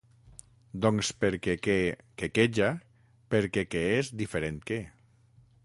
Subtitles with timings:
[0.85, 2.71] Doncs perquè que —quequeja—,
[3.35, 4.83] perquè que és diferent que.